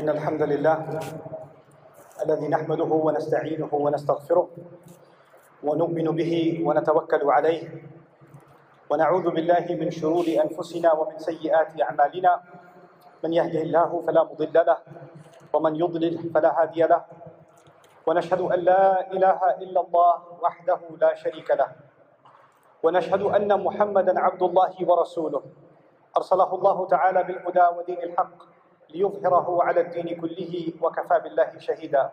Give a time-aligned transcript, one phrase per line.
[0.00, 0.76] إن الحمد لله
[2.24, 4.48] الذي نحمده ونستعينه ونستغفره
[5.60, 6.32] ونؤمن به
[6.64, 7.62] ونتوكل عليه
[8.90, 12.32] ونعوذ بالله من شرور أنفسنا ومن سيئات أعمالنا.
[13.24, 14.78] من يهده الله فلا مضل له
[15.52, 17.04] ومن يضلل فلا هادي له.
[18.08, 21.76] ونشهد أن لا إله إلا الله وحده لا شريك له.
[22.80, 25.42] ونشهد أن محمدا عبد الله ورسوله.
[26.16, 28.59] أرسله الله تعالى بالهدى ودين الحق.
[28.94, 32.12] ليظهره على الدين كله وكفى بالله شهيدا.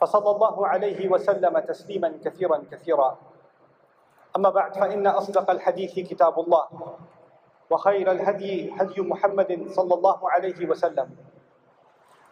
[0.00, 3.18] فصلى الله عليه وسلم تسليما كثيرا كثيرا.
[4.36, 6.66] أما بعد فإن أصدق الحديث كتاب الله
[7.70, 11.08] وخير الهدي هدي محمد صلى الله عليه وسلم.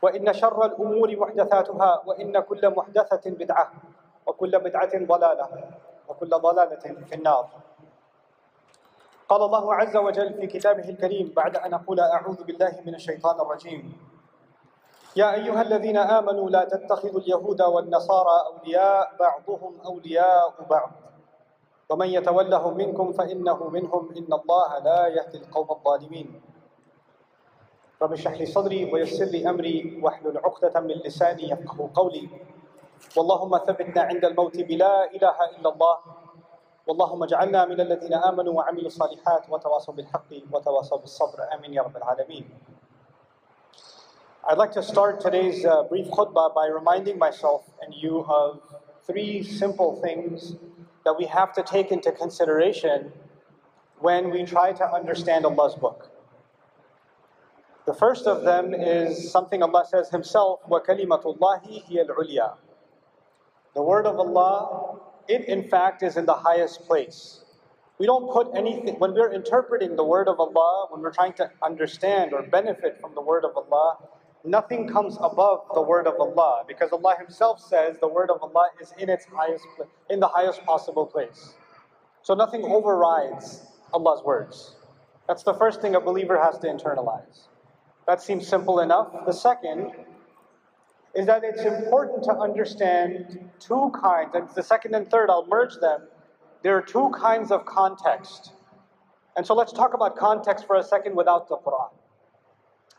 [0.03, 3.73] وإن شر الأمور محدثاتها وإن كل محدثة بدعة
[4.27, 5.47] وكل بدعة ضلالة
[6.09, 7.66] وكل ضلالة في النار.
[9.29, 13.93] قال الله عز وجل في كتابه الكريم بعد أن أقول أعوذ بالله من الشيطان الرجيم.
[15.17, 20.91] يا أيها الذين آمنوا لا تتخذوا اليهود والنصارى أولياء بعضهم أولياء بعض.
[21.91, 24.03] ومن يتولهم منكم فإنه منهم.
[24.17, 26.41] إن الله لا يهدي القوم الظالمين.
[28.03, 32.29] رب اشرح لي صدري ويسر لي أمري واحلل عقدة من لساني يفقه قولي.
[33.17, 35.97] واللهم ثبتنا عند الموت بلا إله إلا الله
[36.88, 42.50] واللهم اجعلنا من الذين آمنوا وعملوا الصالحات وتواصوا بالحق وتواصوا بالصبر آمين يا رب العالمين
[44.44, 48.60] I'd like to start today's uh, brief khutbah by reminding myself and you of
[49.06, 50.56] three simple things
[51.06, 53.12] that we have to take into consideration
[54.00, 56.10] when we try to understand Allah's book.
[57.86, 62.54] The first of them is something Allah says Himself, وَكَلِمَةُ اللَّهِ هِيَ الْعُلْيَا
[63.76, 67.45] The word of Allah, it in fact is in the highest place.
[67.99, 71.51] We don't put anything, when we're interpreting the word of Allah, when we're trying to
[71.63, 73.97] understand or benefit from the word of Allah,
[74.45, 78.69] nothing comes above the word of Allah because Allah Himself says the word of Allah
[78.81, 79.65] is in its highest
[80.11, 81.55] in the highest possible place.
[82.23, 83.63] So nothing overrides
[83.95, 84.77] Allah's words.
[85.27, 87.49] That's the first thing a believer has to internalize.
[88.07, 89.09] That seems simple enough.
[89.27, 89.93] The second
[91.17, 95.77] is that it's important to understand two kinds, and the second and third, I'll merge
[95.81, 96.03] them.
[96.63, 98.53] There are two kinds of context.
[99.37, 101.91] And so let's talk about context for a second without the Quran.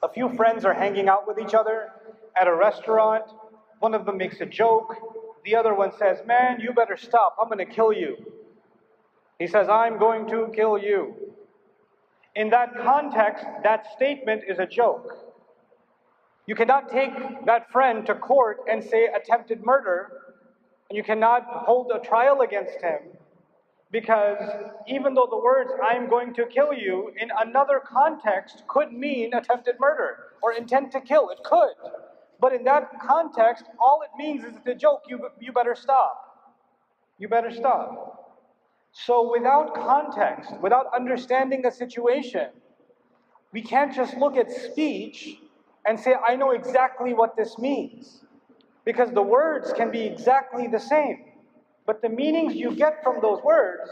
[0.01, 1.91] A few friends are hanging out with each other
[2.39, 3.23] at a restaurant.
[3.79, 4.95] One of them makes a joke.
[5.45, 7.35] The other one says, Man, you better stop.
[7.41, 8.17] I'm going to kill you.
[9.39, 11.13] He says, I'm going to kill you.
[12.35, 15.26] In that context, that statement is a joke.
[16.47, 17.11] You cannot take
[17.45, 20.11] that friend to court and say attempted murder,
[20.89, 22.99] and you cannot hold a trial against him
[23.91, 24.37] because
[24.87, 29.75] even though the words I'm going to kill you in another context could mean attempted
[29.79, 31.73] murder or intent to kill, it could.
[32.39, 36.23] But in that context, all it means is it's a joke, you, you better stop.
[37.17, 38.35] You better stop.
[38.91, 42.49] So without context, without understanding the situation,
[43.51, 45.37] we can't just look at speech
[45.87, 48.23] and say, I know exactly what this means.
[48.83, 51.25] Because the words can be exactly the same.
[51.85, 53.89] But the meanings you get from those words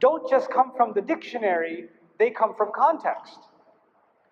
[0.00, 3.38] don't just come from the dictionary, they come from context.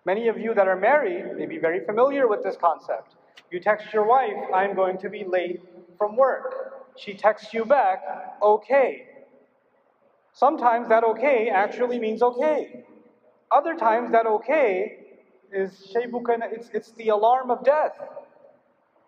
[0.05, 3.15] Many of you that are married may be very familiar with this concept.
[3.51, 5.61] You text your wife, I'm going to be late
[5.97, 6.91] from work.
[6.97, 7.99] She texts you back,
[8.41, 9.07] okay.
[10.33, 12.83] Sometimes that okay actually means okay.
[13.51, 15.02] Other times that okay
[15.53, 17.93] is it's, it's the alarm of death.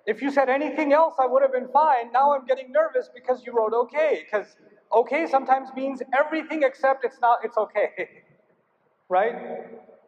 [0.06, 2.12] If you said anything else, I would have been fine.
[2.12, 4.26] Now I'm getting nervous because you wrote okay.
[4.26, 4.56] Because
[4.94, 7.90] okay sometimes means everything except it's not, it's okay.
[9.10, 9.36] right?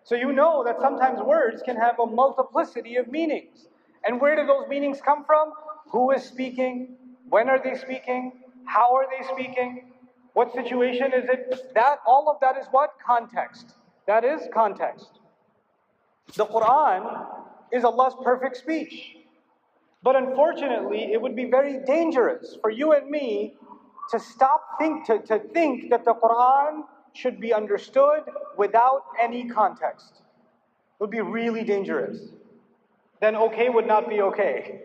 [0.03, 3.68] So you know that sometimes words can have a multiplicity of meanings.
[4.06, 5.52] And where do those meanings come from?
[5.92, 6.96] Who is speaking?
[7.30, 8.31] When are they speaking?
[8.66, 9.92] How are they speaking?
[10.34, 11.74] What situation is it?
[11.74, 12.92] That all of that is what?
[13.06, 13.76] Context.
[14.06, 15.20] That is context.
[16.35, 17.26] The Quran
[17.72, 19.18] is Allah's perfect speech.
[20.03, 23.56] But unfortunately, it would be very dangerous for you and me
[24.12, 26.84] to stop think to, to think that the Quran
[27.14, 28.24] should be understood
[28.58, 30.14] without any context.
[30.20, 32.20] It would be really dangerous.
[33.20, 34.82] Then okay would not be okay.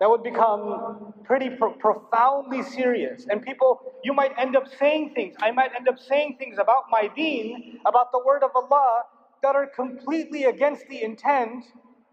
[0.00, 3.26] That would become pretty pro- profoundly serious.
[3.28, 5.34] And people, you might end up saying things.
[5.40, 9.02] I might end up saying things about my deen, about the word of Allah,
[9.42, 11.64] that are completely against the intent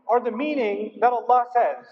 [0.07, 1.85] or the meaning that Allah says.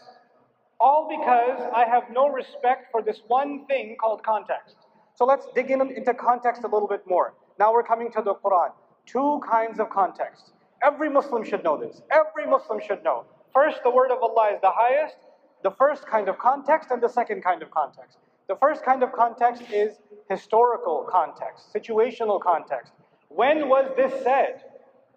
[0.80, 4.76] All because I have no respect for this one thing called context.
[5.16, 7.34] So let's dig in into context a little bit more.
[7.60, 8.72] Now we're coming to the Quran.
[9.06, 10.52] Two kinds of context.
[10.84, 12.02] Every Muslim should know this.
[12.12, 13.26] Every Muslim should know.
[13.54, 15.18] First, the word of Allah is the highest,
[15.64, 18.18] the first kind of context, and the second kind of context.
[18.48, 22.92] The first kind of context is historical context, situational context.
[23.30, 24.64] When was this said?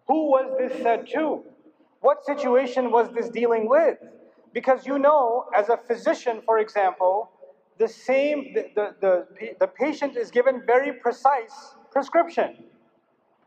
[0.08, 1.42] Who was this said to?
[2.00, 3.98] What situation was this dealing with?
[4.52, 7.30] Because you know, as a physician, for example,
[7.78, 9.26] the same, the, the, the,
[9.60, 12.64] the patient is given very precise prescription.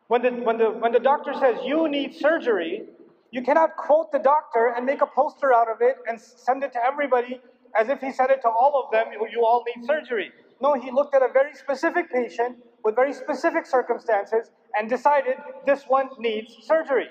[0.08, 2.86] When the, when, the, when the doctor says you need surgery,
[3.32, 6.74] you cannot quote the doctor and make a poster out of it and send it
[6.74, 7.42] to everybody
[7.80, 10.32] as if he said it to all of them, you all need surgery.
[10.62, 15.36] No, he looked at a very specific patient with very specific circumstances and decided
[15.66, 17.10] this one needs surgery.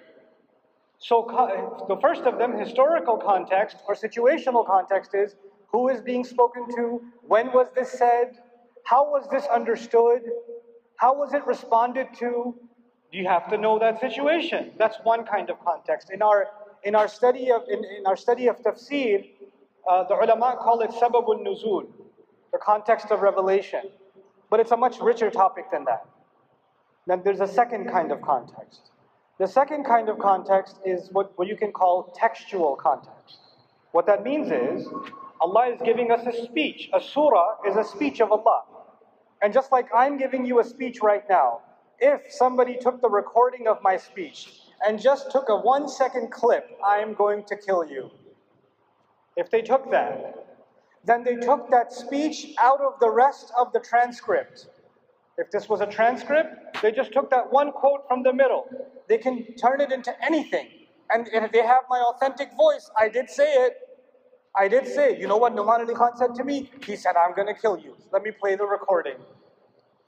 [0.99, 1.27] So
[1.89, 5.37] the first of them, historical context or situational context is
[5.71, 8.37] who is being spoken to, when was this said,
[8.85, 10.23] how was this understood,
[10.97, 12.55] how was it responded to?
[13.13, 14.73] You have to know that situation.
[14.79, 16.11] That's one kind of context.
[16.11, 16.47] In our
[16.85, 19.31] in our study of in, in our study of tafsir,
[19.91, 21.87] uh, the ulama call it sababun nuzul,
[22.53, 23.83] the context of revelation.
[24.51, 26.07] But it's a much richer topic than that.
[27.07, 28.91] Then there's a second kind of context.
[29.39, 33.39] The second kind of context is what, what you can call textual context.
[33.93, 34.89] What that means is,
[35.41, 36.91] Allah is giving us a speech.
[36.93, 38.65] A surah is a speech of Allah.
[39.41, 41.61] And just like I'm giving you a speech right now,
[42.01, 46.79] if somebody took the recording of my speech and just took a one second clip,
[46.85, 48.11] I am going to kill you.
[49.37, 50.58] If they took that,
[51.05, 54.67] then they took that speech out of the rest of the transcript.
[55.39, 58.69] If this was a transcript, they just took that one quote from the middle.
[59.09, 60.69] They can turn it into anything.
[61.11, 63.75] And if they have my authentic voice, I did say it.
[64.57, 66.71] I did say, you know what Nouman Ali Khan said to me?
[66.85, 67.97] He said, I'm going to kill you.
[68.13, 69.17] Let me play the recording.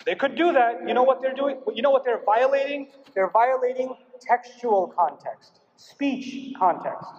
[0.04, 0.86] They could do that.
[0.88, 1.60] You know what they're doing?
[1.75, 2.88] You know what they're violating?
[3.14, 7.10] They're violating textual context, speech context.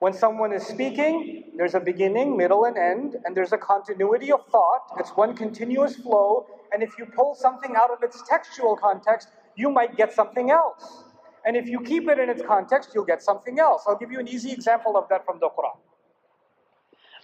[0.00, 4.44] When someone is speaking, there's a beginning, middle, and end, and there's a continuity of
[4.50, 4.82] thought.
[4.98, 9.70] It's one continuous flow, and if you pull something out of its textual context, you
[9.70, 11.04] might get something else.
[11.46, 13.84] And if you keep it in its context, you'll get something else.
[13.86, 15.78] I'll give you an easy example of that from the Quran.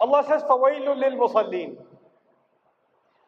[0.01, 1.77] Allah says, فَوَيْلٌ لِلْمُصَلِّينَ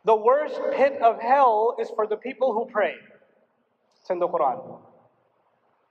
[0.05, 2.95] The worst pit of hell is for the people who pray.
[4.01, 4.81] It's in the Quran.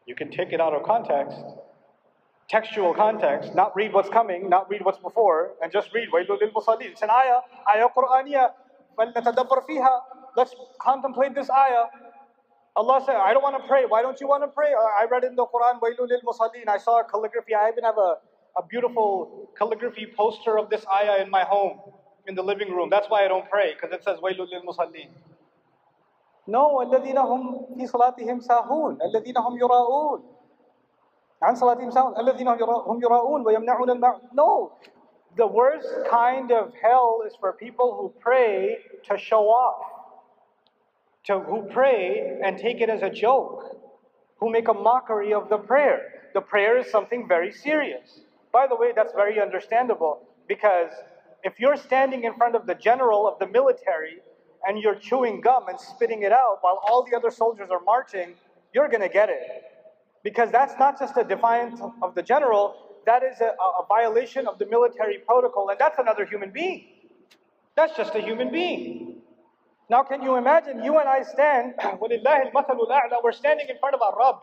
[0.06, 1.38] You can take it out of context,
[2.52, 6.92] textual context, not read what's coming, not read what's before, and just read وَيْلُ لِلْمُصَلِّينَ
[6.92, 7.40] It's an ayah,
[7.74, 8.52] ayah Qur'aniyah.
[8.98, 10.02] فَلْنَتَدَبَّرْ فِيهَا
[10.36, 11.86] Let's contemplate this ayah.
[12.76, 13.86] Allah said, I don't want to pray.
[13.86, 14.74] Why don't you want to pray?
[14.74, 17.56] I read in the Quran, وَيْلُ لِلْمُصَلِّينَ I saw a calligraphy.
[17.56, 18.18] I even have a,
[18.58, 21.80] a beautiful calligraphy poster of this ayah in my home,
[22.28, 22.90] in the living room.
[22.90, 25.10] That's why I don't pray, because it says وَيْلُ لِلْمُصَلِّينَ
[26.48, 30.24] No, الَّذِينَ هُمْ فِي صَلَاتِهِمْ سَاهُونَ الَّذِينَ هُمْ يُرَاءُونَ
[31.42, 34.74] عن صلاتهم ساهون الذين هم يراؤون ويمنعون الماء No,
[35.36, 38.78] the worst kind of hell is for people who pray
[39.10, 39.82] to show off,
[41.26, 43.78] to who pray and take it as a joke,
[44.40, 46.30] who make a mockery of the prayer.
[46.34, 48.22] The prayer is something very serious.
[48.52, 50.92] By the way, that's very understandable because
[51.44, 54.18] if you're standing in front of the general of the military
[54.68, 58.36] and you're chewing gum and spitting it out while all the other soldiers are marching,
[58.74, 59.64] you're going to get it.
[60.27, 62.75] Because that's not just a defiance of the general,
[63.07, 63.53] that is a,
[63.83, 66.85] a violation of the military protocol, and that's another human being.
[67.77, 69.23] That's just a human being.
[69.89, 74.35] Now, can you imagine you and I stand, we're standing in front of our Rabb.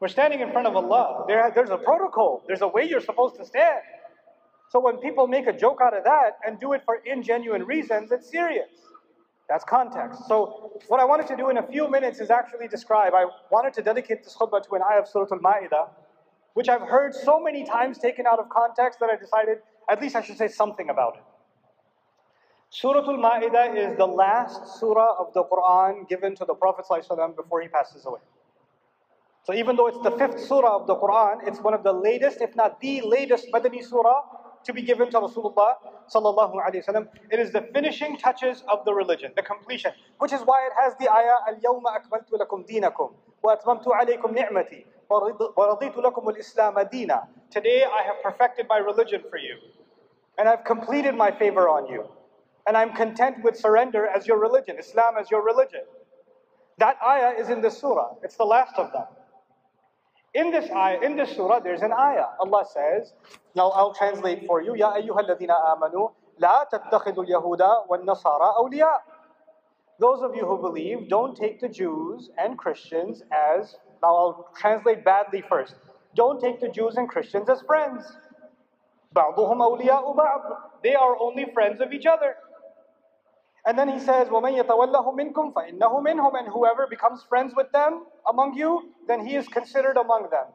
[0.00, 1.26] We're standing in front of Allah.
[1.28, 3.82] There, there's a protocol, there's a way you're supposed to stand.
[4.70, 8.10] So when people make a joke out of that and do it for ingenuine reasons,
[8.10, 8.70] it's serious.
[9.52, 10.26] That's context.
[10.28, 13.74] So what I wanted to do in a few minutes is actually describe, I wanted
[13.74, 15.90] to dedicate this khutbah to an ayah of Surah Al-Ma'idah,
[16.54, 19.58] which I've heard so many times taken out of context that I decided
[19.90, 21.22] at least I should say something about it.
[22.70, 27.60] Surah Al-Ma'idah is the last surah of the Quran given to the Prophet ﷺ before
[27.60, 28.20] he passes away.
[29.44, 32.40] So even though it's the fifth surah of the Quran, it's one of the latest,
[32.40, 34.22] if not the latest Madani surah
[34.64, 35.74] to be given to Rasulullah
[36.12, 37.08] sallallahu alaihi wasallam.
[37.30, 40.94] It is the finishing touches of the religion, the completion, which is why it has
[41.00, 47.28] the ayah al-yawma akmaltu lakum dinakum wa atmamtu alaykum ni'mati wa raditu lakum al-islam adina.
[47.50, 49.56] Today I have perfected my religion for you
[50.38, 52.08] and I've completed my favor on you
[52.66, 55.82] and I'm content with surrender as your religion, Islam as your religion.
[56.78, 58.14] That ayah is in the surah.
[58.22, 59.04] It's the last of them.
[60.33, 62.27] In this ayah, in this surah, there's an ayah.
[62.39, 63.13] Allah says,
[63.55, 64.75] now I'll translate for you.
[64.75, 68.99] Ya ayyuhalladhina amanu, la tattakhidul yahuda wal nasara awliya.
[69.99, 75.03] Those of you who believe, don't take the Jews and Christians as Now I'll translate
[75.03, 75.75] badly first.
[76.15, 78.03] Don't take the Jews and Christians as friends.
[79.15, 82.35] بَعْضُهُمْ أَوْلِيَاءُ بَعْض They are only friends of each other.
[83.65, 88.05] And then he says, وَمَنْ يَتَوَلَّهُ مِنْكُمْ فَإِنَّهُ مِنْهُمْ And whoever becomes friends with them
[88.29, 90.45] among you, then he is considered among them.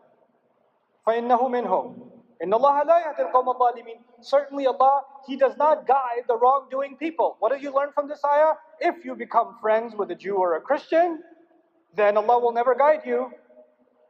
[1.07, 6.37] فَإِنَّهُ مِنْهُمْ إِنَّ اللَّهَ لَا يَهْدِي الْقَوْمَ الظَّالِمِينَ Certainly Allah, He does not guide the
[6.37, 7.37] wrongdoing people.
[7.39, 8.55] What do you learn from this ayah?
[8.81, 11.23] If you become friends with a Jew or a Christian,
[11.95, 13.31] then Allah will never guide you.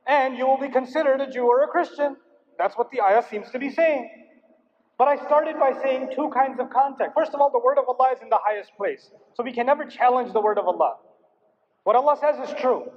[0.06, 2.16] And you will be considered a Jew or a Christian.
[2.56, 4.08] That's what the ayah seems to be saying.
[4.97, 7.13] But I started by saying two kinds of context.
[7.15, 9.11] First of all, the word of Allah is in the highest place.
[9.35, 10.95] So we can never challenge the word of Allah.
[11.83, 12.89] What Allah says is true.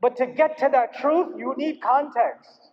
[0.00, 2.70] But to get to that truth, you need context.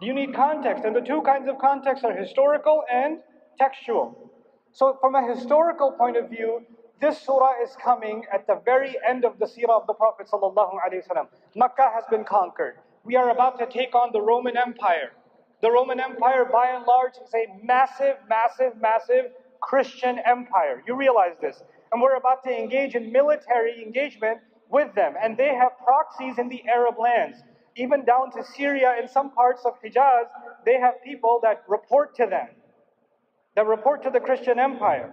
[0.00, 0.84] You need context.
[0.84, 3.18] And the two kinds of context are historical and
[3.58, 4.30] textual.
[4.72, 6.62] So, from a historical point of view,
[7.00, 10.28] this surah is coming at the very end of the seerah of the Prophet.
[11.56, 12.76] Makkah has been conquered.
[13.04, 15.12] We are about to take on the Roman Empire.
[15.62, 19.26] The Roman Empire, by and large, is a massive, massive, massive
[19.60, 20.82] Christian empire.
[20.86, 21.62] You realize this.
[21.92, 24.38] And we're about to engage in military engagement
[24.70, 25.14] with them.
[25.22, 27.38] And they have proxies in the Arab lands.
[27.76, 30.26] Even down to Syria, in some parts of Hijaz,
[30.64, 32.48] they have people that report to them,
[33.54, 35.12] that report to the Christian empire.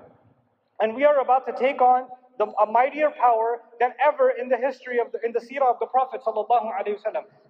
[0.80, 4.58] And we are about to take on the, a mightier power than ever in the
[4.58, 6.22] history of the, in the seerah of the Prophet.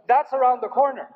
[0.07, 1.09] That's around the corner.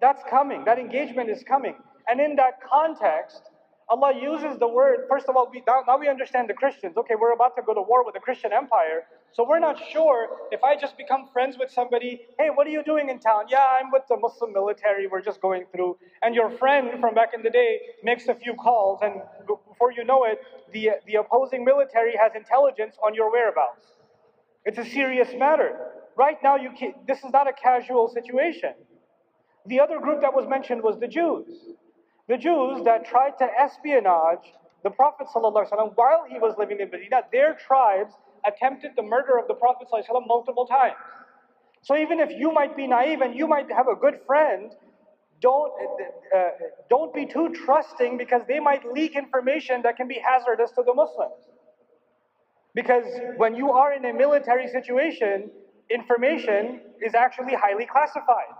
[0.00, 0.64] That's coming.
[0.64, 1.74] That engagement is coming.
[2.08, 3.42] And in that context,
[3.88, 6.96] Allah uses the word, first of all, we, now, now we understand the Christians.
[6.96, 9.06] Okay, we're about to go to war with the Christian empire.
[9.32, 12.82] So we're not sure if I just become friends with somebody, hey, what are you
[12.82, 13.44] doing in town?
[13.48, 15.98] Yeah, I'm with the Muslim military, we're just going through.
[16.22, 20.04] And your friend from back in the day makes a few calls, and before you
[20.04, 20.40] know it,
[20.72, 23.86] the, the opposing military has intelligence on your whereabouts.
[24.64, 25.78] It's a serious matter.
[26.16, 28.74] Right now, you can, this is not a casual situation.
[29.66, 31.46] The other group that was mentioned was the Jews.
[32.28, 37.22] The Jews that tried to espionage the Prophet ﷺ while he was living in Medina,
[37.32, 38.12] their tribes
[38.46, 40.94] attempted the murder of the Prophet ﷺ multiple times.
[41.82, 44.72] So even if you might be naive and you might have a good friend,
[45.40, 45.72] don't,
[46.36, 46.48] uh,
[46.88, 50.94] don't be too trusting because they might leak information that can be hazardous to the
[50.94, 51.42] Muslims.
[52.74, 53.06] Because
[53.36, 55.50] when you are in a military situation,
[55.90, 58.54] information is actually highly classified.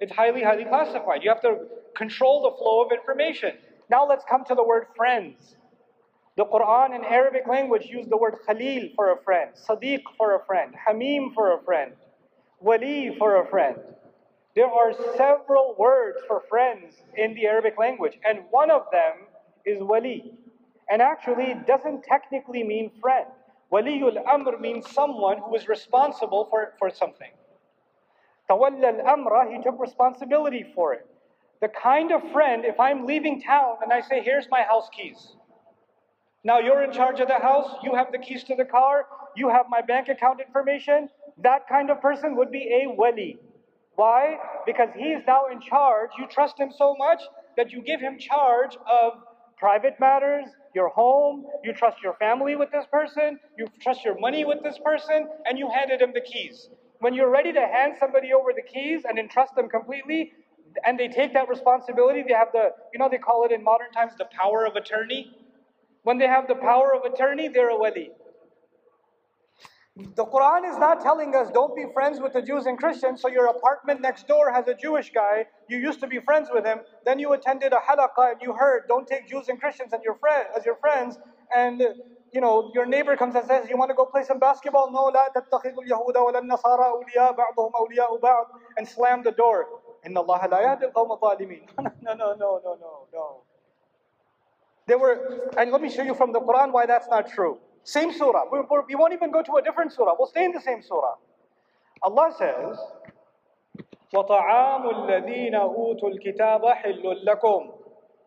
[0.00, 1.22] It's highly, highly classified.
[1.22, 3.52] You have to control the flow of information.
[3.90, 5.56] Now let's come to the word friends.
[6.36, 10.44] The Quran in Arabic language used the word Khalil for a friend, Sadiq for a
[10.46, 11.92] friend, Hamim for a friend,
[12.60, 13.76] Wali for a friend.
[14.54, 19.26] There are several words for friends in the Arabic language, and one of them
[19.64, 20.32] is Wali.
[20.90, 23.26] And actually, it doesn't technically mean friend.
[23.72, 27.30] Waliul Amr means someone who is responsible for, for something.
[28.50, 31.06] Tawalla al-amra, he took responsibility for it.
[31.60, 35.34] The kind of friend, if I'm leaving town and I say, here's my house keys.
[36.44, 39.48] Now you're in charge of the house, you have the keys to the car, you
[39.48, 41.08] have my bank account information.
[41.42, 43.38] That kind of person would be a wali.
[43.96, 44.38] Why?
[44.64, 46.10] Because he's now in charge.
[46.18, 47.20] You trust him so much
[47.56, 49.14] that you give him charge of
[49.58, 54.44] private matters, your home, you trust your family with this person, you trust your money
[54.44, 56.68] with this person, and you handed him the keys.
[57.00, 60.32] When you're ready to hand somebody over the keys and entrust them completely,
[60.84, 63.90] and they take that responsibility, they have the, you know, they call it in modern
[63.92, 65.32] times the power of attorney.
[66.02, 68.10] When they have the power of attorney, they're a wali.
[69.96, 73.28] The Quran is not telling us don't be friends with the Jews and Christians, so
[73.28, 76.80] your apartment next door has a Jewish guy, you used to be friends with him,
[77.04, 80.14] then you attended a halaqah and you heard don't take Jews and Christians as your,
[80.16, 81.18] friend, as your friends,
[81.54, 81.82] and
[82.33, 84.91] you know, your neighbor comes and says, you want to go play some basketball?
[84.91, 88.45] No, لا تتخذوا اليهود ولا النصارى أولياء بعضهم أولياء بعض
[88.77, 89.67] and slam the door.
[90.05, 91.65] إن الله لا يهدي القوم الظالمين.
[92.01, 93.41] No, no, no, no, no, no.
[94.85, 97.57] There were, and let me show you from the Quran why that's not true.
[97.83, 98.43] Same surah.
[98.51, 100.15] We, we won't even go to a different surah.
[100.17, 101.15] We'll stay in the same surah.
[102.01, 102.77] Allah says,
[104.13, 107.71] وطعام الذين أوتوا الكتاب حل لكم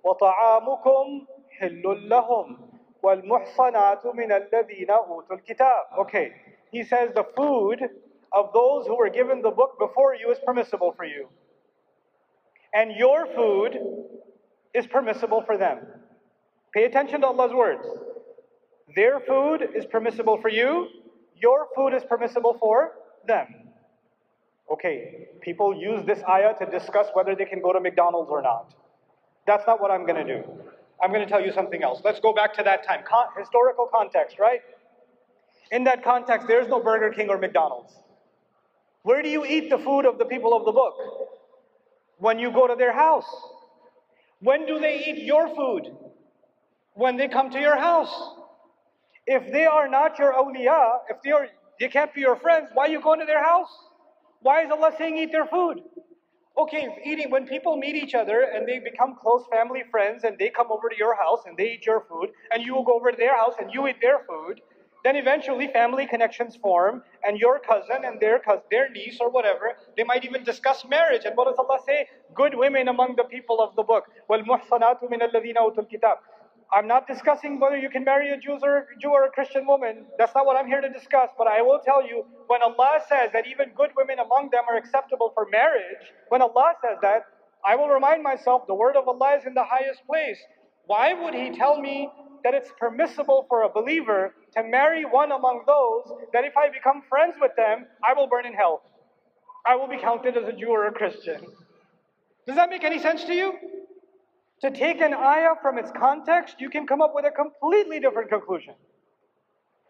[0.05, 2.59] وطعامكم حل لهم
[3.05, 6.33] وَالْمُحْصَنَاتُ مِنَ الَّذِينَ أُوتُوا الْكِتَابِ Okay,
[6.71, 7.81] he says the food
[8.33, 11.29] of those who were given the book before you is permissible for you.
[12.75, 13.79] And your food
[14.75, 15.79] is permissible for them.
[16.75, 17.87] Pay attention to Allah's words.
[18.95, 20.89] Their food is permissible for you,
[21.41, 22.93] your food is permissible for
[23.27, 23.47] them.
[24.71, 28.75] Okay, people use this ayah to discuss whether they can go to McDonald's or not.
[29.47, 30.45] That's not what I'm going to do.
[31.02, 32.02] I'm going to tell you something else.
[32.04, 33.02] Let's go back to that time.
[33.08, 34.62] Con- historical context, right?
[35.72, 37.94] In that context, there's no Burger King or McDonald's.
[39.04, 40.94] Where do you eat the food of the people of the book?
[42.18, 43.26] When you go to their house.
[44.42, 45.96] When do they eat your food?
[46.94, 48.14] When they come to your house.
[49.26, 51.48] If they are not your awliya, if they are
[51.80, 53.70] they can't be your friends, why are you going to their house?
[54.42, 55.82] Why is Allah saying eat their food?
[56.61, 60.39] Okay, if eating when people meet each other and they become close family friends and
[60.39, 62.95] they come over to your house and they eat your food and you will go
[62.95, 64.63] over to their house and you eat their food,
[65.05, 69.77] then eventually family connections form and your cousin and their cousin, their niece or whatever,
[69.97, 71.27] they might even discuss marriage.
[71.27, 72.09] And what does Allah say?
[72.35, 74.05] Good women among the people of the book.
[74.31, 76.17] وَالْمُحْصَنَاتُ مِنَ الَّذِينَ أُوتُوا الْكِتَابِ
[76.74, 80.06] I'm not discussing whether you can marry a Jew or, Jew or a Christian woman.
[80.18, 81.30] That's not what I'm here to discuss.
[81.38, 84.78] But I will tell you, when Allah says that even good women among them are
[84.78, 87.24] acceptable for marriage, when Allah says that,
[87.66, 90.40] I will remind myself the word of Allah is in the highest place.
[90.86, 92.10] Why would He tell me
[92.44, 97.04] that it's permissible for a believer to marry one among those that if I become
[97.10, 98.82] friends with them, I will burn in hell?
[99.66, 101.46] I will be counted as a Jew or a Christian.
[102.48, 103.54] Does that make any sense to you?
[104.62, 108.30] To take an ayah from its context, you can come up with a completely different
[108.30, 108.76] conclusion.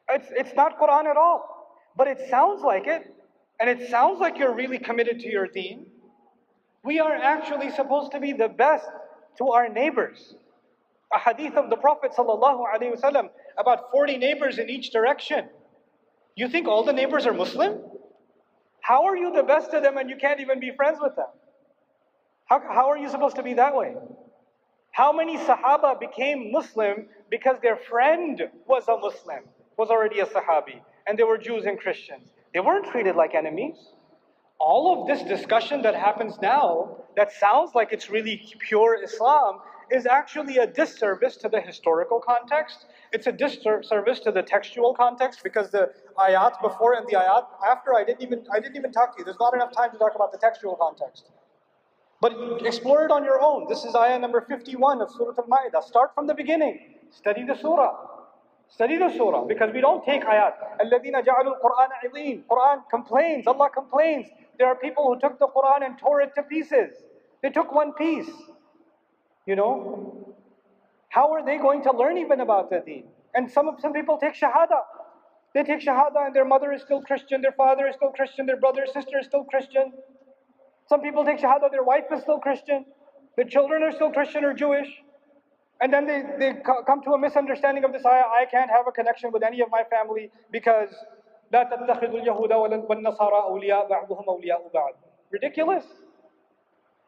[0.09, 3.13] It's, it's not Quran at all, but it sounds like it,
[3.59, 5.87] and it sounds like you're really committed to your deen.
[6.83, 8.87] We are actually supposed to be the best
[9.37, 10.35] to our neighbors.
[11.13, 15.49] A hadith of the Prophet ﷺ about 40 neighbors in each direction.
[16.35, 17.81] You think all the neighbors are Muslim?
[18.79, 21.27] How are you the best to them and you can't even be friends with them?
[22.45, 23.95] How, how are you supposed to be that way?
[24.91, 29.43] How many Sahaba became Muslim because their friend was a Muslim,
[29.77, 32.29] was already a Sahabi, and they were Jews and Christians?
[32.53, 33.77] They weren't treated like enemies.
[34.59, 39.59] All of this discussion that happens now, that sounds like it's really pure Islam,
[39.91, 42.85] is actually a disservice to the historical context.
[43.13, 47.93] It's a disservice to the textual context because the ayat before and the ayat after
[47.95, 49.25] I didn't even I didn't even talk to you.
[49.25, 51.29] There's not enough time to talk about the textual context.
[52.20, 53.66] But explore it on your own.
[53.68, 55.82] This is ayah number 51 of Surah Al-Ma'idah.
[55.82, 56.94] Start from the beginning.
[57.10, 57.94] Study the surah.
[58.68, 60.54] Study the surah because we don't take ayat.
[60.80, 63.46] الَّذِينَ جَعَلُوا الْقُرْآنَ عِظِيمٍ Quran complains.
[63.46, 64.28] Allah complains.
[64.58, 66.96] There are people who took the Quran and tore it to pieces.
[67.42, 68.30] They took one piece.
[69.46, 70.34] You know?
[71.10, 73.04] How are they going to learn even about the deen?
[73.34, 74.80] And some, some people take shahada.
[75.54, 78.56] They take shahada and their mother is still Christian, their father is still Christian, their
[78.58, 79.92] brother or sister is still Christian.
[80.91, 82.83] Some people take Shahada, their wife is still Christian,
[83.37, 84.89] the children are still Christian or Jewish.
[85.79, 86.53] And then they, they
[86.85, 89.69] come to a misunderstanding of this ayah I can't have a connection with any of
[89.71, 90.89] my family because.
[95.31, 95.85] Ridiculous.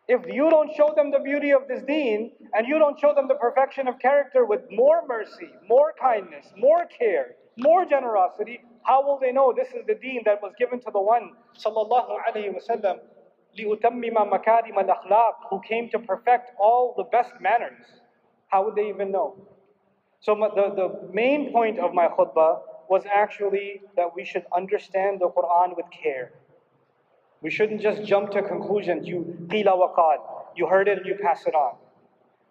[0.07, 3.27] If you don't show them the beauty of this deen and you don't show them
[3.27, 9.19] the perfection of character with more mercy, more kindness, more care, more generosity, how will
[9.19, 12.99] they know this is the deen that was given to the one sallallahu alayhi wasallam
[13.58, 17.84] لِأُتَمِّمَ مَكَارِمَ الْأَخْلَاقِ Who came to perfect all the best manners.
[18.48, 19.36] How would they even know?
[20.20, 25.28] So the, the main point of my khutbah was actually that we should understand the
[25.28, 26.32] Quran with care.
[27.42, 29.06] We shouldn't just jump to conclusions.
[29.06, 30.16] You qila wa
[30.56, 31.76] You heard it and you pass it on.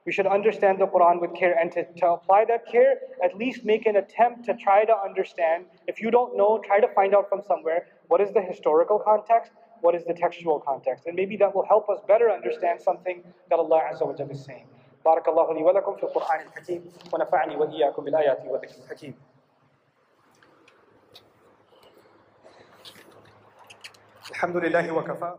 [0.06, 3.66] We should understand the Quran with care and to, to apply that care, at least
[3.66, 5.66] make an attempt to try to understand.
[5.86, 9.52] If you don't know, try to find out from somewhere what is the historical context,
[9.82, 11.06] what is the textual context.
[11.08, 14.68] And maybe that will help us better understand something that Allah Azza wa is saying.
[15.06, 19.16] بارك الله لي ولكم في القرآن الحكيم ونفعني وإياكم بالآيات والذكر الحكيم
[24.30, 25.34] الحمد لله وكفى